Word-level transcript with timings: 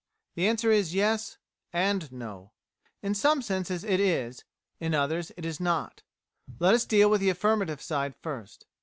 The 0.33 0.47
answer 0.47 0.71
is 0.71 0.95
Yes 0.95 1.37
and 1.71 2.11
No; 2.11 2.53
in 3.03 3.13
some 3.13 3.43
senses 3.43 3.83
it 3.83 3.99
is, 3.99 4.43
in 4.79 4.95
others 4.95 5.31
it 5.37 5.45
is 5.45 5.59
not. 5.59 6.01
Let 6.57 6.73
us 6.73 6.85
deal 6.87 7.07
with 7.07 7.21
the 7.21 7.29
affirmative 7.29 7.83
side 7.83 8.15
first. 8.15 8.65